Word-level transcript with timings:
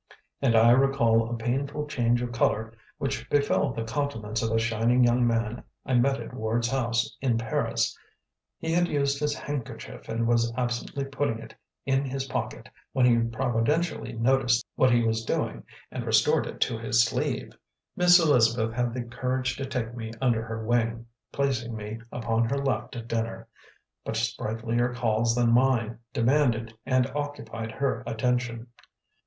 And 0.41 0.55
I 0.55 0.71
recall 0.71 1.29
a 1.29 1.37
painful 1.37 1.85
change 1.85 2.23
of 2.23 2.31
colour 2.31 2.73
which 2.97 3.29
befell 3.29 3.71
the 3.71 3.83
countenance 3.83 4.41
of 4.41 4.49
a 4.49 4.57
shining 4.57 5.03
young 5.03 5.27
man 5.27 5.63
I 5.85 5.93
met 5.93 6.19
at 6.19 6.33
Ward's 6.33 6.69
house 6.71 7.15
in 7.21 7.37
Paris: 7.37 7.95
he 8.57 8.71
had 8.71 8.87
used 8.87 9.19
his 9.19 9.35
handkerchief 9.35 10.09
and 10.09 10.25
was 10.27 10.51
absently 10.57 11.05
putting 11.05 11.37
it 11.37 11.53
in 11.85 12.03
his 12.03 12.25
pocket 12.25 12.67
when 12.93 13.05
he 13.05 13.29
providentially 13.29 14.13
noticed 14.13 14.65
what 14.73 14.89
he 14.89 15.03
was 15.03 15.23
doing 15.23 15.65
and 15.91 16.03
restored 16.03 16.47
it 16.47 16.59
to 16.61 16.79
his 16.79 17.03
sleeve. 17.03 17.51
Miss 17.95 18.19
Elizabeth 18.19 18.73
had 18.75 18.95
the 18.95 19.03
courage 19.03 19.55
to 19.57 19.67
take 19.67 19.93
me 19.95 20.11
under 20.19 20.41
her 20.43 20.65
wing, 20.65 21.05
placing 21.31 21.75
me 21.75 21.99
upon 22.11 22.45
her 22.49 22.57
left 22.57 22.95
at 22.95 23.07
dinner; 23.07 23.47
but 24.03 24.17
sprightlier 24.17 24.95
calls 24.95 25.35
than 25.35 25.51
mine 25.51 25.99
demanded 26.11 26.73
and 26.87 27.05
occupied 27.13 27.71
her 27.73 28.01
attention. 28.07 28.65